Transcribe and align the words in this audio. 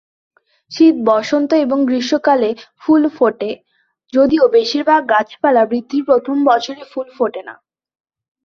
শীত, 0.71 0.95
বসন্ত 1.05 1.51
এবং 1.55 1.77
গ্রীষ্মকালে 1.85 2.49
ফুল 2.81 3.03
ফোটে, 3.09 3.51
যদিও 4.13 4.43
বেশিরভাগ 4.47 5.01
গাছপালা 5.09 5.63
বৃদ্ধির 5.65 6.03
প্রথম 6.05 6.35
বছরে 6.45 6.81
ফুল 6.91 7.07
ফোটে 7.17 7.41
না। 7.47 7.55